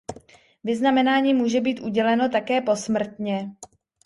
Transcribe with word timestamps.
Vyznamenání 0.63 1.33
může 1.33 1.61
být 1.61 1.79
uděleno 1.81 2.29
také 2.29 2.61
posmrtně. 2.61 3.51